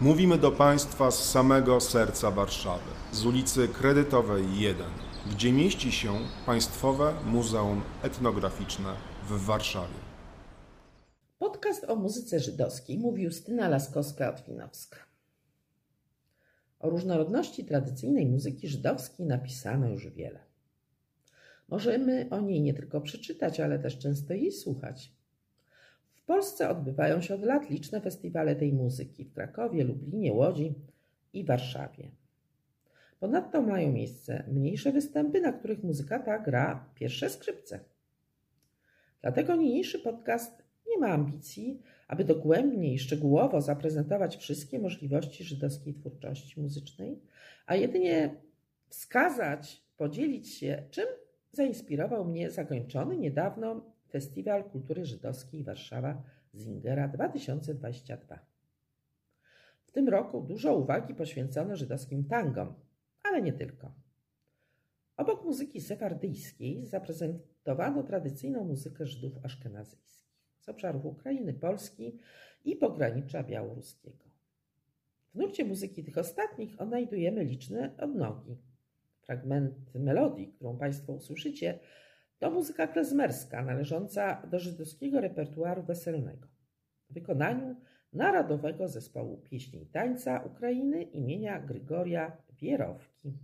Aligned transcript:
Mówimy 0.00 0.38
do 0.38 0.52
Państwa 0.52 1.10
z 1.10 1.30
samego 1.30 1.80
serca 1.80 2.30
Warszawy, 2.30 2.90
z 3.12 3.26
ulicy 3.26 3.68
Kredytowej 3.68 4.60
1, 4.60 4.86
gdzie 5.32 5.52
mieści 5.52 5.92
się 5.92 6.18
Państwowe 6.46 7.14
Muzeum 7.26 7.82
Etnograficzne 8.02 8.94
w 9.28 9.44
Warszawie. 9.44 9.94
Podcast 11.38 11.84
o 11.84 11.96
muzyce 11.96 12.40
żydowskiej 12.40 12.98
mówi 12.98 13.22
Justyna 13.22 13.70
Laskowska-Otwinowska. 13.70 14.96
O 16.78 16.90
różnorodności 16.90 17.64
tradycyjnej 17.64 18.26
muzyki 18.26 18.68
żydowskiej 18.68 19.26
napisano 19.26 19.88
już 19.88 20.08
wiele. 20.08 20.40
Możemy 21.68 22.26
o 22.30 22.40
niej 22.40 22.62
nie 22.62 22.74
tylko 22.74 23.00
przeczytać, 23.00 23.60
ale 23.60 23.78
też 23.78 23.98
często 23.98 24.34
jej 24.34 24.52
słuchać. 24.52 25.12
W 26.24 26.26
Polsce 26.26 26.70
odbywają 26.70 27.20
się 27.20 27.34
od 27.34 27.42
lat 27.42 27.70
liczne 27.70 28.00
festiwale 28.00 28.56
tej 28.56 28.72
muzyki 28.72 29.24
w 29.24 29.32
Krakowie, 29.32 29.84
Lublinie, 29.84 30.32
Łodzi 30.32 30.74
i 31.32 31.44
Warszawie. 31.44 32.10
Ponadto 33.20 33.62
mają 33.62 33.92
miejsce 33.92 34.44
mniejsze 34.48 34.92
występy, 34.92 35.40
na 35.40 35.52
których 35.52 35.82
muzyka 35.82 36.18
ta 36.18 36.38
gra 36.38 36.88
pierwsze 36.94 37.30
skrzypce. 37.30 37.80
Dlatego 39.22 39.56
niniejszy 39.56 39.98
podcast 39.98 40.62
nie 40.88 40.98
ma 40.98 41.08
ambicji, 41.08 41.82
aby 42.08 42.24
dogłębnie 42.24 42.94
i 42.94 42.98
szczegółowo 42.98 43.60
zaprezentować 43.60 44.36
wszystkie 44.36 44.78
możliwości 44.78 45.44
żydowskiej 45.44 45.94
twórczości 45.94 46.60
muzycznej, 46.60 47.20
a 47.66 47.76
jedynie 47.76 48.34
wskazać, 48.88 49.84
podzielić 49.96 50.54
się, 50.54 50.82
czym 50.90 51.06
zainspirował 51.52 52.24
mnie 52.24 52.50
zakończony 52.50 53.16
niedawno 53.16 53.93
Festiwal 54.14 54.64
Kultury 54.64 55.04
Żydowskiej 55.04 55.64
Warszawa 55.64 56.22
Zingera 56.54 57.08
2022. 57.08 58.46
W 59.86 59.92
tym 59.92 60.08
roku 60.08 60.40
dużo 60.40 60.76
uwagi 60.76 61.14
poświęcono 61.14 61.76
żydowskim 61.76 62.24
tangom, 62.24 62.74
ale 63.22 63.42
nie 63.42 63.52
tylko. 63.52 63.94
Obok 65.16 65.44
muzyki 65.44 65.80
sefardyjskiej 65.80 66.86
zaprezentowano 66.86 68.02
tradycyjną 68.02 68.64
muzykę 68.64 69.06
Żydów 69.06 69.44
aszkenazyjskich 69.44 70.38
z 70.60 70.68
obszarów 70.68 71.04
Ukrainy, 71.04 71.54
Polski 71.54 72.18
i 72.64 72.76
pogranicza 72.76 73.42
białoruskiego. 73.42 74.24
W 75.32 75.34
nurcie 75.34 75.64
muzyki 75.64 76.04
tych 76.04 76.18
ostatnich 76.18 76.80
odnajdujemy 76.80 77.44
liczne 77.44 77.96
odnogi. 77.98 78.56
Fragment 79.20 79.94
melodii, 79.94 80.48
którą 80.48 80.78
Państwo 80.78 81.12
usłyszycie, 81.12 81.78
to 82.44 82.50
muzyka 82.50 82.86
klezmerska 82.86 83.62
należąca 83.62 84.42
do 84.50 84.58
żydowskiego 84.58 85.20
repertuaru 85.20 85.82
weselnego 85.82 86.48
w 87.10 87.14
wykonaniu 87.14 87.76
Narodowego 88.12 88.88
Zespołu 88.88 89.36
Pieśni 89.36 89.82
i 89.82 89.86
Tańca 89.86 90.42
Ukrainy 90.42 91.02
imienia 91.02 91.60
Grygoria 91.60 92.36
Wierowki. 92.60 93.38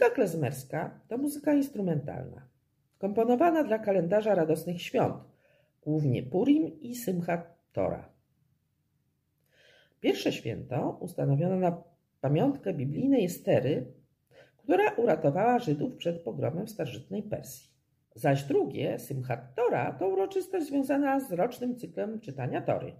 Muzyka 0.00 0.14
klezmerska 0.14 1.00
to 1.08 1.18
muzyka 1.18 1.54
instrumentalna, 1.54 2.48
komponowana 2.98 3.64
dla 3.64 3.78
kalendarza 3.78 4.34
radosnych 4.34 4.82
świąt, 4.82 5.14
głównie 5.82 6.22
Purim 6.22 6.80
i 6.80 6.94
Simchat 6.94 7.58
Tora. 7.72 8.08
Pierwsze 10.00 10.32
święto 10.32 10.98
ustanowiono 11.00 11.56
na 11.56 11.82
pamiątkę 12.20 12.74
biblijnej 12.74 13.24
Estery, 13.24 13.86
która 14.56 14.94
uratowała 14.94 15.58
Żydów 15.58 15.96
przed 15.96 16.22
pogromem 16.22 16.68
starożytnej 16.68 17.22
Persji. 17.22 17.70
Zaś 18.14 18.44
drugie, 18.44 18.98
Simchat 18.98 19.54
Tora, 19.54 19.92
to 19.92 20.08
uroczystość 20.08 20.66
związana 20.66 21.20
z 21.20 21.32
rocznym 21.32 21.76
cyklem 21.76 22.20
czytania 22.20 22.60
Tory. 22.62 22.92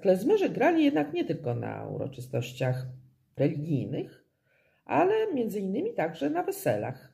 Klezmerzy 0.00 0.48
grali 0.48 0.84
jednak 0.84 1.12
nie 1.12 1.24
tylko 1.24 1.54
na 1.54 1.86
uroczystościach 1.86 2.86
religijnych, 3.36 4.25
ale 4.86 5.32
między 5.34 5.60
innymi 5.60 5.94
także 5.94 6.30
na 6.30 6.42
weselach. 6.42 7.12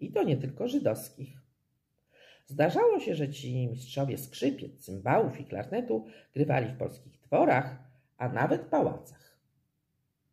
I 0.00 0.12
to 0.12 0.22
nie 0.22 0.36
tylko 0.36 0.68
żydowskich. 0.68 1.40
Zdarzało 2.46 3.00
się, 3.00 3.14
że 3.14 3.28
ci 3.28 3.68
mistrzowie 3.68 4.18
skrzypiec, 4.18 4.84
cymbałów 4.84 5.40
i 5.40 5.44
klarnetu 5.44 6.06
grywali 6.34 6.68
w 6.68 6.76
polskich 6.76 7.20
dworach, 7.20 7.78
a 8.18 8.28
nawet 8.28 8.62
pałacach. 8.62 9.38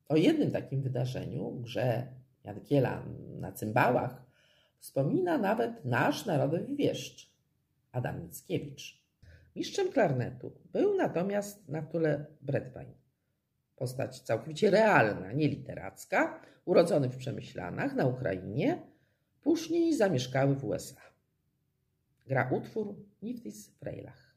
O 0.09 0.15
jednym 0.15 0.51
takim 0.51 0.81
wydarzeniu, 0.81 1.51
grze 1.51 2.07
Jadkiela 2.43 3.03
na 3.39 3.51
cymbałach, 3.51 4.23
wspomina 4.79 5.37
nawet 5.37 5.85
nasz 5.85 6.25
narodowy 6.25 6.75
wieszcz, 6.75 7.31
Adam 7.91 8.21
Mickiewicz. 8.21 9.01
Mistrzem 9.55 9.91
klarnetu 9.91 10.51
był 10.71 10.97
natomiast 10.97 11.69
Naftule 11.69 12.25
Bredwain. 12.41 13.00
Postać 13.81 14.19
całkowicie 14.19 14.69
realna, 14.69 15.31
nie 15.31 15.47
literacka, 15.47 16.41
urodzony 16.65 17.09
w 17.09 17.17
Przemyślanach 17.17 17.95
na 17.95 18.05
Ukrainie, 18.05 18.81
później 19.41 19.95
zamieszkały 19.95 20.55
w 20.55 20.65
USA. 20.65 21.01
Gra 22.27 22.49
utwór 22.51 22.95
Niftis 23.21 23.69
Freilach. 23.79 24.30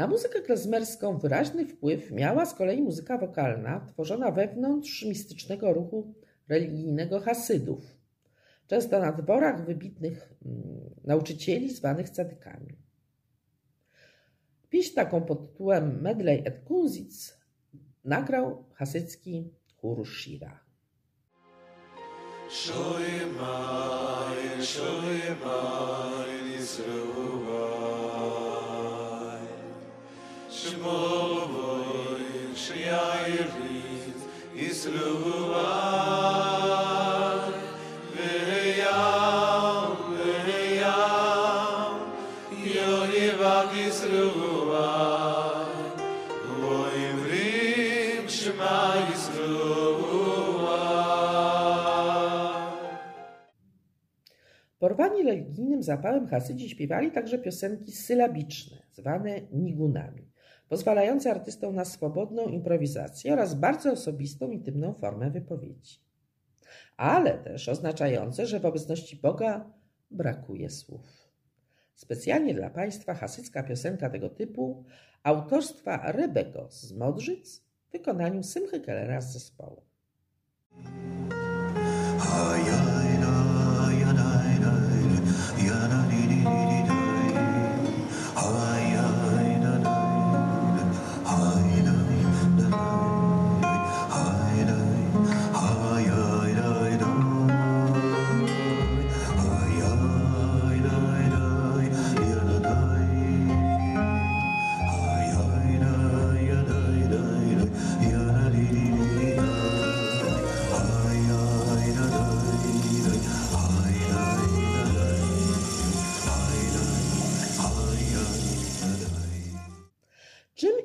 Na 0.00 0.06
muzykę 0.06 0.40
klezmerską 0.40 1.18
wyraźny 1.18 1.66
wpływ 1.66 2.10
miała 2.10 2.46
z 2.46 2.54
kolei 2.54 2.82
muzyka 2.82 3.18
wokalna 3.18 3.86
tworzona 3.88 4.30
wewnątrz 4.30 5.04
mistycznego 5.04 5.72
ruchu 5.72 6.14
religijnego 6.48 7.20
Hasydów, 7.20 7.82
często 8.66 9.00
na 9.00 9.12
dworach 9.12 9.66
wybitnych 9.66 10.34
nauczycieli 11.04 11.74
zwanych 11.74 12.10
cadykami. 12.10 12.78
Pieśń 14.70 14.94
taką 14.94 15.22
pod 15.22 15.50
tytułem 15.50 16.02
Medley 16.02 16.42
et 16.46 16.64
Kunzitz 16.64 17.38
nagrał 18.04 18.64
hasycki 18.74 19.50
chór 19.76 20.06
Shira. 20.06 20.60
Shoymain, 22.50 24.62
shoymain, 24.62 26.46
Yisroel. 26.56 27.89
Porwani 54.78 55.22
religijnym 55.22 55.82
zapałem 55.82 56.26
Hasydzi 56.26 56.68
śpiewali 56.68 57.10
także 57.10 57.38
piosenki 57.38 57.92
sylabiczne, 57.92 58.76
zwane 58.92 59.40
nigunami, 59.52 60.29
pozwalające 60.70 61.30
artystom 61.30 61.74
na 61.74 61.84
swobodną 61.84 62.46
improwizację 62.46 63.32
oraz 63.32 63.54
bardzo 63.54 63.92
osobistą, 63.92 64.50
intymną 64.50 64.94
formę 64.94 65.30
wypowiedzi. 65.30 66.00
Ale 66.96 67.38
też 67.38 67.68
oznaczające, 67.68 68.46
że 68.46 68.60
w 68.60 68.66
obecności 68.66 69.16
Boga 69.16 69.70
brakuje 70.10 70.70
słów. 70.70 71.30
Specjalnie 71.94 72.54
dla 72.54 72.70
Państwa 72.70 73.14
hasycka 73.14 73.62
piosenka 73.62 74.10
tego 74.10 74.28
typu 74.28 74.84
autorstwa 75.22 76.12
Rebego 76.12 76.66
z 76.70 76.92
Modrzyc 76.92 77.62
w 77.88 77.92
wykonaniu 77.92 78.42
Symchy 78.42 78.80
Kellera 78.80 79.20
z 79.20 79.32
zespołu. 79.32 79.82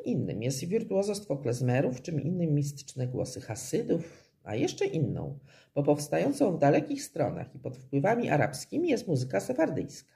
Innym. 0.06 0.44
Jest 0.44 0.66
wirtuozostwo 0.66 1.38
klezmerów, 1.38 2.02
czym 2.02 2.22
innym 2.22 2.54
mistyczne 2.54 3.08
głosy 3.08 3.42
Hasydów, 3.42 4.32
a 4.44 4.56
jeszcze 4.56 4.86
inną, 4.86 5.40
bo 5.76 5.84
powstającą 5.84 6.52
w 6.52 6.60
dalekich 6.60 7.04
stronach 7.04 7.56
i 7.56 7.60
pod 7.60 7.78
wpływami 7.78 8.30
arabskimi 8.30 8.90
jest 8.90 9.08
muzyka 9.08 9.40
sefardyjska. 9.40 10.16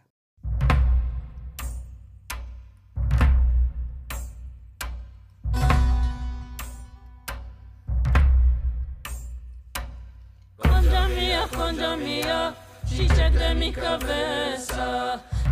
Congia 10.58 11.08
mia, 11.08 11.48
congia 11.48 11.98
mia, 11.98 12.54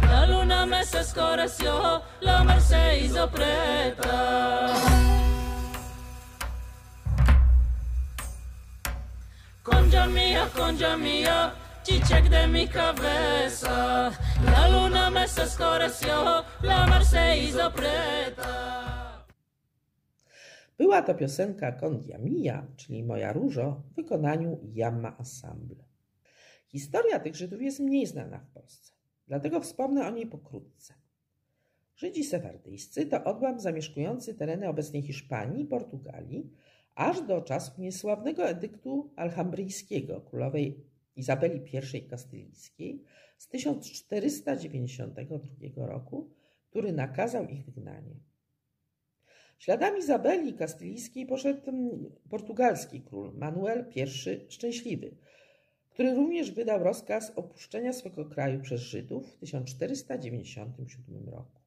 La 0.01 0.25
luna 0.25 0.65
me 0.65 0.83
se 0.85 0.99
escureció, 0.99 2.01
la 2.21 2.43
mar 2.43 2.61
se 2.61 2.99
hizo 2.99 3.29
preta. 3.29 4.73
Congia 9.63 10.05
mia, 10.07 10.47
congia 10.55 10.97
mia, 10.97 11.53
cicec 11.83 12.29
de 12.29 12.47
mi 12.47 12.67
cabeza. 12.67 14.11
La 14.45 14.69
luna 14.69 15.09
me 15.09 15.27
se 15.27 15.43
escureció, 15.43 16.43
la 16.61 16.87
mar 16.87 17.03
se 17.03 17.37
hizo 17.37 17.71
preta. 17.71 18.77
Była 20.77 21.01
to 21.01 21.15
piosenka 21.15 21.71
Kondia 21.71 22.17
Mia, 22.17 22.67
czyli 22.75 23.03
Moja 23.03 23.33
Różo, 23.33 23.83
w 23.91 23.95
wykonaniu 23.95 24.59
Yamma 24.73 25.15
Ensemble. 25.19 25.83
Historia 26.67 27.19
tych 27.19 27.35
Żydów 27.35 27.61
jest 27.61 27.79
mniej 27.79 28.05
znana 28.07 28.39
w 28.39 28.47
Polsce, 28.53 28.93
dlatego 29.27 29.61
wspomnę 29.61 30.07
o 30.07 30.11
niej 30.11 30.27
pokrótce. 30.27 30.93
Żydzi 31.95 32.23
sefardyjscy 32.23 33.05
to 33.05 33.23
odłam 33.23 33.59
zamieszkujący 33.59 34.33
tereny 34.33 34.67
obecnej 34.67 35.01
Hiszpanii 35.01 35.63
i 35.63 35.67
Portugalii, 35.67 36.49
aż 36.95 37.21
do 37.21 37.41
czasów 37.41 37.77
niesławnego 37.77 38.49
edyktu 38.49 39.13
alhambryjskiego 39.15 40.21
królowej 40.21 40.85
Izabeli 41.15 41.61
I 41.93 42.03
Kastylijskiej 42.03 43.03
z 43.37 43.47
1492 43.47 45.87
roku, 45.87 46.29
który 46.69 46.93
nakazał 46.93 47.47
ich 47.47 47.65
wygnanie. 47.65 48.15
Śladami 49.57 49.99
Izabeli 49.99 50.53
Kastylijskiej 50.53 51.25
poszedł 51.25 51.69
mm, 51.69 51.89
portugalski 52.29 53.01
król 53.01 53.33
Manuel 53.33 53.85
I 53.95 54.07
Szczęśliwy, 54.49 55.15
który 55.97 56.15
również 56.15 56.51
wydał 56.51 56.83
rozkaz 56.83 57.31
opuszczenia 57.35 57.93
swego 57.93 58.25
kraju 58.25 58.61
przez 58.61 58.81
Żydów 58.81 59.33
w 59.33 59.37
1497 59.37 61.29
roku. 61.29 61.61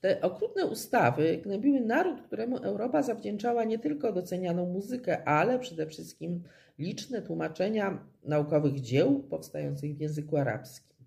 Te 0.00 0.20
okrutne 0.20 0.66
ustawy 0.66 1.38
gnębiły 1.44 1.80
naród, 1.80 2.22
któremu 2.22 2.56
Europa 2.56 3.02
zawdzięczała 3.02 3.64
nie 3.64 3.78
tylko 3.78 4.12
docenianą 4.12 4.66
muzykę, 4.66 5.28
ale 5.28 5.58
przede 5.58 5.86
wszystkim 5.86 6.42
liczne 6.78 7.22
tłumaczenia 7.22 8.06
naukowych 8.24 8.80
dzieł 8.80 9.22
powstających 9.22 9.96
w 9.96 10.00
języku 10.00 10.36
arabskim. 10.36 11.06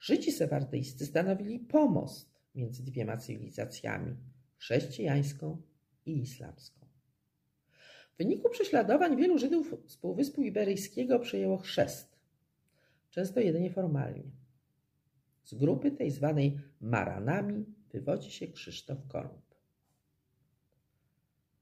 Żydzi 0.00 0.32
sefardyjscy 0.32 1.06
stanowili 1.06 1.58
pomost 1.60 2.40
między 2.54 2.84
dwiema 2.84 3.16
cywilizacjami 3.16 4.16
chrześcijańską 4.56 5.62
i 6.06 6.22
islamską. 6.22 6.81
W 8.14 8.18
wyniku 8.18 8.50
prześladowań 8.50 9.16
wielu 9.16 9.38
Żydów 9.38 9.74
z 9.86 9.96
Półwyspu 9.96 10.42
Iberyjskiego 10.42 11.18
przyjęło 11.18 11.58
chrzest, 11.58 12.18
często 13.10 13.40
jedynie 13.40 13.70
formalnie. 13.70 14.30
Z 15.44 15.54
grupy 15.54 15.90
tej 15.90 16.10
zwanej 16.10 16.58
Maranami 16.80 17.66
wywodzi 17.92 18.30
się 18.30 18.48
Krzysztof 18.48 18.98
Kolumb. 19.08 19.42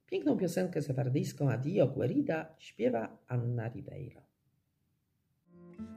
Piękną 0.07 0.37
piosenkę 0.37 0.83
sefardyjską 0.83 1.51
Adio 1.51 1.87
Guerida 1.87 2.55
śpiewa 2.59 3.19
Anna 3.27 3.69
Ribeiro. 3.69 4.21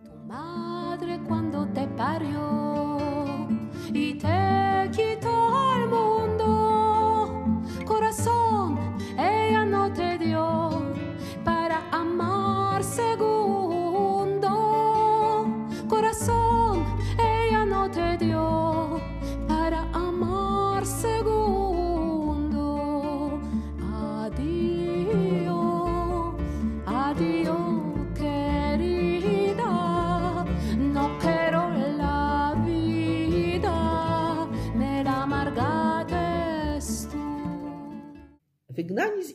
Tu 0.05 0.17
madre 0.27 1.19
cuando 1.27 1.65
te 1.73 1.87
parió 1.87 2.97
y 3.93 4.13
te 4.13 4.89
quitó 4.91 5.35
al 5.69 5.89
mundo, 5.89 6.45
corazón 7.85 8.77
ella 9.17 9.65
no 9.65 9.93
te 9.93 10.02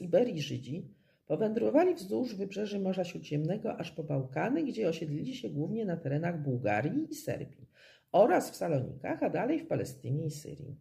Iberii 0.09 0.43
Żydzi 0.43 0.89
powędrowali 1.27 1.95
wzdłuż 1.95 2.35
wybrzeży 2.35 2.81
Morza 2.81 3.05
Śródziemnego 3.05 3.77
aż 3.77 3.91
po 3.93 4.05
Bałkany, 4.05 4.65
gdzie 4.65 4.89
osiedlili 4.89 5.35
się 5.35 5.49
głównie 5.49 5.85
na 5.85 5.97
terenach 5.97 6.43
Bułgarii 6.43 7.07
i 7.11 7.15
Serbii 7.15 7.67
oraz 8.13 8.51
w 8.51 8.57
Salonikach, 8.57 9.23
a 9.23 9.31
dalej 9.31 9.59
w 9.59 9.67
Palestynie 9.67 10.27
i 10.27 10.31
Syrii. 10.31 10.77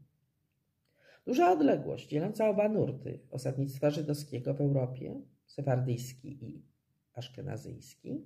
Duża 1.25 1.51
odległość 1.51 2.07
dzieląca 2.07 2.49
oba 2.49 2.69
nurty 2.69 3.19
osadnictwa 3.31 3.89
żydowskiego 3.89 4.53
w 4.53 4.61
Europie, 4.61 5.21
sefardyjski 5.45 6.45
i 6.45 6.61
aszkenazyjski, 7.13 8.21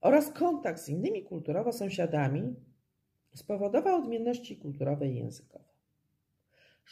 oraz 0.00 0.32
kontakt 0.32 0.80
z 0.80 0.88
innymi 0.88 1.22
kulturowo 1.22 1.72
sąsiadami 1.72 2.54
spowodował 3.34 4.02
odmienności 4.02 4.56
kulturowe 4.56 5.08
i 5.08 5.16
językowe. 5.16 5.71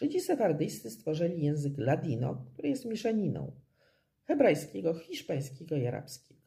Żydzi 0.01 0.21
sefardyjscy 0.21 0.91
stworzyli 0.91 1.43
język 1.43 1.73
ladino, 1.79 2.45
który 2.53 2.69
jest 2.69 2.85
mieszaniną 2.85 3.53
hebrajskiego, 4.25 4.95
hiszpańskiego 4.95 5.77
i 5.77 5.87
arabskiego. 5.87 6.41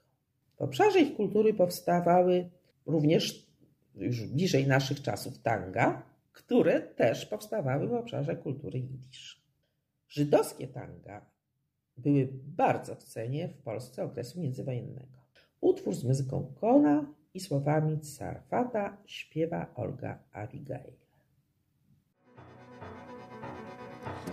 W 0.56 0.62
obszarze 0.62 1.00
ich 1.00 1.16
kultury 1.16 1.54
powstawały 1.54 2.50
również 2.86 3.48
już 3.96 4.28
bliżej 4.28 4.68
naszych 4.68 5.02
czasów 5.02 5.40
tanga, 5.40 6.04
które 6.32 6.82
też 6.82 7.26
powstawały 7.26 7.88
w 7.88 7.94
obszarze 7.94 8.36
kultury 8.36 8.80
jidysz. 8.80 9.44
Żydowskie 10.08 10.68
tanga 10.68 11.26
były 11.98 12.30
bardzo 12.34 12.96
w 12.96 13.04
cenie 13.04 13.48
w 13.48 13.58
Polsce 13.58 14.04
okresu 14.04 14.42
międzywojennego. 14.42 15.26
Utwór 15.62 15.96
z 15.96 16.04
muzyką 16.04 16.54
Kona 16.62 17.14
i 17.34 17.40
słowami 17.40 18.06
Sarfata 18.06 18.98
śpiewa 19.06 19.74
Olga 19.76 20.24
Abigail. 20.32 21.03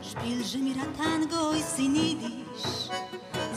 Spiel 0.03 0.43
Jemira 0.43 0.87
tango 0.97 1.53
i 1.55 1.63
sinidi 1.63 2.47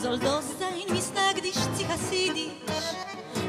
soll 0.02 0.20
das 0.20 0.46
sein, 0.60 0.88
wie 0.90 1.02
stag 1.02 1.42
dich 1.42 1.56
sich 1.56 1.88
hasidisch. 1.88 2.88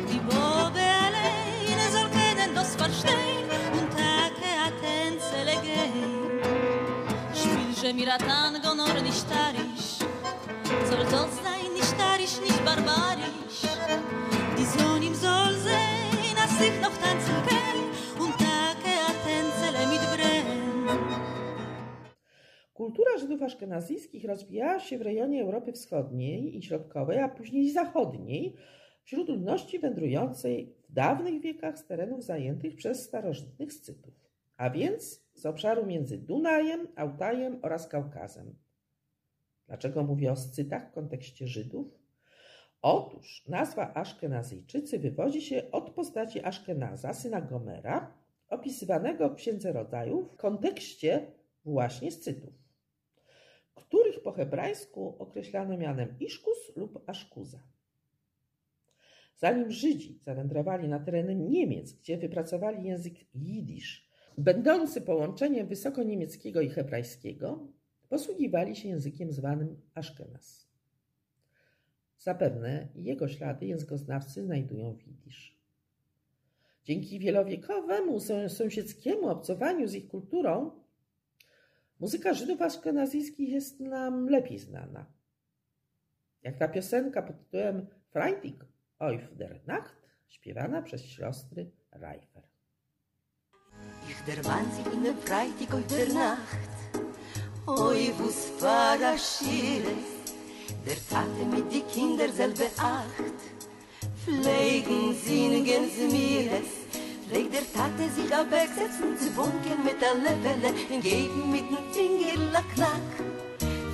Die 0.08 0.20
Bobe 0.20 0.84
alleine 1.06 1.86
soll 1.92 2.08
kennen 2.10 2.54
das 2.54 2.76
verstehen 2.76 3.48
und 3.78 3.90
tage 3.90 4.50
a 4.66 4.70
tänzele 4.80 5.56
gehen. 5.66 6.40
Spiel 7.34 7.72
je 7.82 7.92
mir 7.92 8.14
a 8.14 8.18
tango, 8.18 8.74
nor 8.74 9.00
nicht 9.02 9.18
starisch. 9.18 9.98
Soll 10.88 11.04
das 11.04 11.32
sein, 11.42 11.72
nicht 11.72 11.90
starisch, 11.94 12.40
nicht 12.40 12.64
barbarisch. 12.64 13.60
Die 14.58 14.66
Sonne 14.66 15.14
soll 15.14 15.54
sehen, 15.66 16.36
als 16.40 16.60
ich 16.60 16.80
noch 16.80 16.96
tanzen 17.02 17.43
Żydów 23.34 23.46
aszkenazyjskich 23.46 24.24
rozwijała 24.24 24.80
się 24.80 24.98
w 24.98 25.02
rejonie 25.02 25.42
Europy 25.42 25.72
Wschodniej 25.72 26.56
i 26.56 26.62
Środkowej, 26.62 27.18
a 27.18 27.28
później 27.28 27.70
Zachodniej, 27.70 28.56
wśród 29.04 29.28
ludności 29.28 29.78
wędrującej 29.78 30.74
w 30.88 30.92
dawnych 30.92 31.40
wiekach 31.40 31.78
z 31.78 31.86
terenów 31.86 32.24
zajętych 32.24 32.76
przez 32.76 33.04
starożytnych 33.04 33.72
Scytów, 33.72 34.14
a 34.56 34.70
więc 34.70 35.24
z 35.34 35.46
obszaru 35.46 35.86
między 35.86 36.18
Dunajem, 36.18 36.88
Altajem 36.96 37.58
oraz 37.62 37.88
Kaukazem. 37.88 38.54
Dlaczego 39.66 40.04
mówię 40.04 40.32
o 40.32 40.36
Scytach 40.36 40.90
w 40.90 40.92
kontekście 40.92 41.46
Żydów? 41.46 41.98
Otóż 42.82 43.44
nazwa 43.48 43.94
Aszkenazyjczycy 43.94 44.98
wywodzi 44.98 45.42
się 45.42 45.70
od 45.70 45.90
postaci 45.90 46.44
Aszkenaza, 46.44 47.14
syna 47.14 47.40
Gomera, 47.40 48.14
opisywanego 48.48 49.28
w 49.28 49.34
Księdze 49.34 49.72
Rodzajów 49.72 50.32
w 50.32 50.36
kontekście 50.36 51.26
właśnie 51.64 52.10
Scytów, 52.10 52.63
których 53.75 54.23
po 54.23 54.33
hebrajsku 54.33 55.16
określano 55.19 55.76
mianem 55.78 56.16
Iszkus 56.21 56.76
lub 56.76 57.04
Aszkuza. 57.07 57.62
Zanim 59.37 59.71
Żydzi 59.71 60.21
zawędrowali 60.23 60.88
na 60.88 61.00
tereny 61.00 61.35
Niemiec, 61.35 61.93
gdzie 61.93 62.19
wypracowali 62.19 62.85
język 62.85 63.14
jidysz, 63.35 64.09
będący 64.38 65.00
połączeniem 65.00 65.66
wysokoniemieckiego 65.66 66.61
i 66.61 66.69
hebrajskiego, 66.69 67.69
posługiwali 68.09 68.76
się 68.76 68.88
językiem 68.88 69.33
zwanym 69.33 69.81
Aszkenaz. 69.95 70.69
Zapewne 72.19 72.88
jego 72.95 73.28
ślady 73.28 73.66
językoznawcy 73.66 74.43
znajdują 74.43 74.95
w 74.95 75.07
jidysz. 75.07 75.59
Dzięki 76.85 77.19
wielowiekowemu 77.19 78.21
sąsiedzkiemu 78.49 79.28
obcowaniu 79.28 79.88
z 79.88 79.95
ich 79.95 80.09
kulturą, 80.09 80.83
muzyka 82.04 82.34
Żydów 82.34 82.62
aszkenazyjskich 82.62 83.49
jest 83.49 83.80
nam 83.80 84.28
lepiej 84.28 84.58
znana. 84.58 85.06
Jak 86.42 86.56
ta 86.58 86.68
piosenka 86.68 87.23
pod 87.23 87.38
tytułem 87.38 87.87
Freitag 88.11 88.66
auf 88.99 89.23
der 89.37 89.61
Nacht, 89.66 89.96
śpiewana 90.28 90.82
przez 90.82 91.02
siostry 91.04 91.70
Reifer. 91.92 92.42
Ich 94.11 94.25
der 94.26 94.44
Wahnsinn 94.44 94.92
in 94.92 95.02
der 95.02 95.14
Freitag 95.14 95.75
und 95.75 95.90
der 95.90 96.14
Nacht. 96.14 96.75
Oi, 97.66 98.12
wo's 98.18 98.40
fahrer 98.61 99.18
Schieres, 99.18 100.08
der 100.87 100.99
Tate 101.11 101.44
mit 101.54 101.73
die 101.73 101.84
Kinder 101.94 102.28
selbe 102.32 102.66
acht. 102.78 103.38
Pflegen 104.25 105.14
singen 105.14 105.84
sie 105.94 106.08
mir 106.16 106.83
Leg 107.33 107.50
der 107.50 107.64
Tate 107.73 108.11
sich 108.14 108.28
da 108.28 108.40
weg, 108.50 108.69
setz 108.76 108.99
zu 108.99 109.31
bunkern 109.31 109.83
mit 109.85 110.00
der 110.00 110.14
Lebele, 110.14 110.75
in 110.90 111.00
geben 111.00 111.50
mit 111.50 111.71
dem 111.71 111.78
Tingirla 111.93 112.62
Knack. 112.75 113.11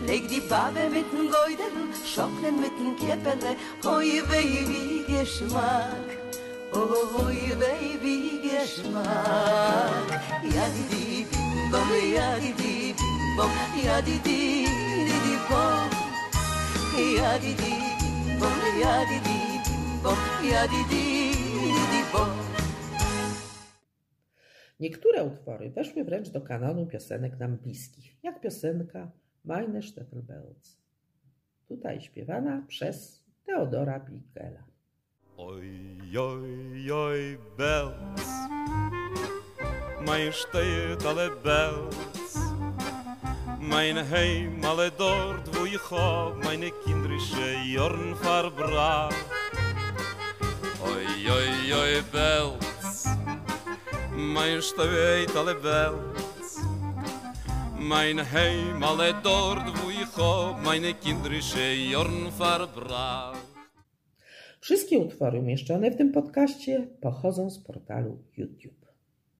Leg 0.06 0.28
die 0.28 0.40
Farbe 0.40 0.90
mit 0.90 1.06
dem 1.12 1.30
Geudel, 1.30 1.70
schocken 2.04 2.60
mit 2.60 2.72
dem 2.78 2.96
Kippele, 2.96 3.54
hoi 3.84 4.22
wei 4.28 4.66
wie 4.68 5.04
Geschmack. 5.06 6.08
Oh, 6.72 6.78
hoi 7.14 7.54
wei 7.60 7.98
wie 8.02 8.40
Geschmack. 8.42 10.10
Ja, 10.42 10.66
di 10.74 10.82
di 10.90 11.26
bimbo, 11.30 11.78
ja, 12.14 12.36
di 12.40 12.52
di 12.52 12.94
bimbo, 12.98 13.46
ja, 13.84 14.00
di 14.02 14.18
di 14.24 14.66
di 15.06 15.18
di. 15.24 16.10
ja 17.16 17.38
di 17.38 17.54
di 17.54 17.54
di 17.54 17.54
di 17.54 17.54
bom. 17.54 17.54
ja, 17.54 17.54
di 17.54 17.54
di 17.54 17.72
di 18.00 18.10
di 18.40 18.80
ja 18.82 18.94
di 19.08 19.18
di 19.26 19.38
bim 19.64 20.02
bom, 20.02 20.18
ja 20.42 20.66
di 20.66 20.80
di 20.90 21.04
di 21.90 22.00
di. 22.02 22.59
Niektóre 24.80 25.24
utwory 25.24 25.70
weszły 25.70 26.04
wręcz 26.04 26.28
do 26.28 26.40
kanonu 26.40 26.86
piosenek 26.86 27.38
nam 27.38 27.56
bliskich, 27.56 28.16
jak 28.22 28.40
piosenka 28.40 29.10
Meine 29.44 29.82
Stettelbells, 29.82 30.78
tutaj 31.68 32.00
śpiewana 32.00 32.64
przez 32.68 33.24
Teodora 33.44 34.00
Bigela. 34.00 34.64
Oi, 35.36 36.16
oi, 36.18 36.90
oi, 36.92 37.38
bells 37.58 38.26
Mein 40.06 40.32
steht 40.32 41.06
alle 41.06 41.30
bells. 41.30 42.36
Mein 43.60 43.96
Heim 43.96 44.64
alle 44.64 44.90
dort, 44.90 45.56
wo 45.56 45.66
ich 45.66 45.90
hab 45.90 46.44
Meine 46.44 46.70
kindrische 46.84 47.54
Jorn 47.74 48.16
verbracht 48.16 49.30
Oi, 50.82 51.30
oi, 51.30 51.72
oi, 51.72 52.02
bells 52.12 52.69
Mein 54.20 54.60
steht 54.60 55.34
alle 55.34 55.54
bells 55.54 56.60
Mein 57.78 58.18
Heim 58.18 58.82
alle 58.82 59.14
dort, 59.22 59.66
wo 59.78 59.90
ich 59.90 60.16
hab 60.16 60.62
Meine 60.62 60.92
kindrische 60.94 61.72
Jorn 61.90 62.30
verbracht 62.30 63.50
Wszystkie 64.60 64.98
utwory 64.98 65.38
umieszczone 65.38 65.90
w 65.90 65.96
tym 65.96 66.12
podcaście 66.12 66.86
pochodzą 67.00 67.50
z 67.50 67.58
portalu 67.58 68.18
YouTube. 68.36 68.79